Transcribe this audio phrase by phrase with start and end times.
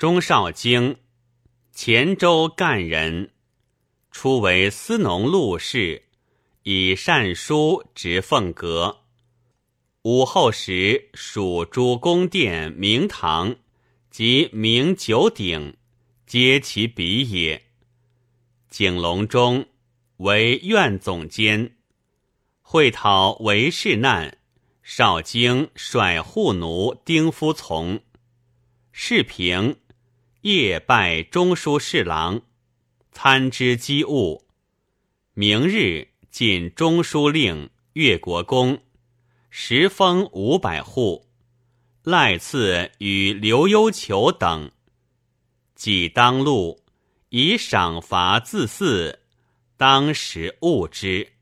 [0.00, 0.96] 钟少京，
[1.72, 3.32] 黔州干人，
[4.10, 6.04] 初为司农录事，
[6.62, 9.00] 以善书执凤阁。
[10.00, 13.56] 武后时属诸宫殿、明堂
[14.10, 15.76] 及明九鼎，
[16.26, 17.62] 皆其笔也。
[18.70, 19.66] 景隆中
[20.16, 21.76] 为院总监，
[22.62, 24.38] 会讨韦氏难。
[24.82, 28.00] 少京率护奴丁夫从，
[28.92, 29.76] 世平
[30.42, 32.40] 夜拜中书侍郎，
[33.12, 34.46] 参知机务。
[35.34, 38.80] 明日进中书令越国公，
[39.50, 41.26] 时封五百户，
[42.02, 44.70] 赖赐与刘幽求等。
[45.74, 46.82] 既当路，
[47.28, 49.18] 以赏罚自祀，
[49.76, 51.34] 当时务之。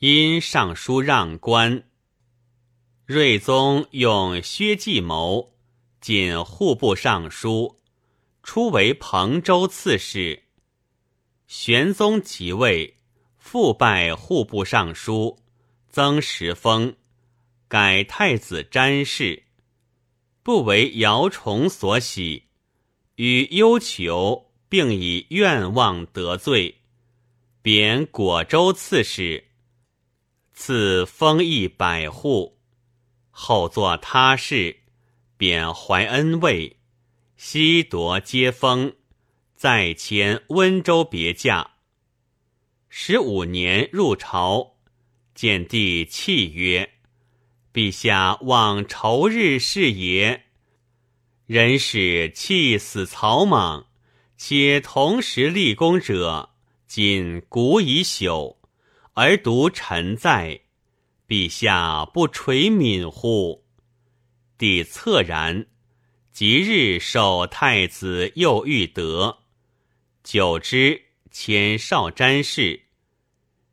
[0.00, 1.84] 因尚书让官。
[3.06, 5.54] 睿宗用薛继谋
[6.02, 7.80] 进户部尚书，
[8.50, 10.44] 初为彭州刺史。
[11.46, 12.96] 玄宗即位，
[13.36, 15.38] 复拜户部尚书，
[15.90, 16.96] 增时封，
[17.68, 19.42] 改太子詹事，
[20.42, 22.44] 不为姚崇所喜，
[23.16, 26.80] 与忧求并以愿望得罪，
[27.60, 29.44] 贬果州刺史，
[30.54, 32.58] 赐封邑百户。
[33.30, 34.74] 后作他事，
[35.36, 36.77] 贬怀恩尉，
[37.40, 38.96] 西夺接封，
[39.54, 41.70] 再迁温州别驾。
[42.88, 44.74] 十五年入朝，
[45.36, 46.94] 见帝泣曰
[47.72, 50.46] ：“陛下望仇日是也。
[51.46, 53.86] 人使气死草莽，
[54.36, 56.50] 且同时立功者，
[56.88, 58.56] 今古已朽，
[59.14, 60.62] 而独臣在。”
[61.28, 63.64] 陛下不垂悯乎？
[64.58, 65.68] 帝恻然。
[66.38, 69.38] 即日授太子右御德，
[70.22, 72.82] 久之迁少詹事。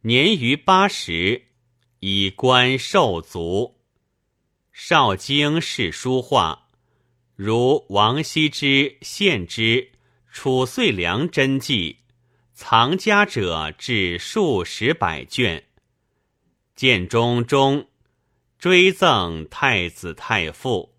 [0.00, 1.44] 年逾八十，
[2.00, 3.76] 以官受卒。
[4.72, 6.66] 少经仕书画，
[7.36, 9.92] 如王羲之、献之、
[10.28, 11.98] 褚遂良真迹，
[12.54, 15.68] 藏家者至数十百卷。
[16.74, 17.86] 建中中
[18.58, 20.97] 追赠太子太傅。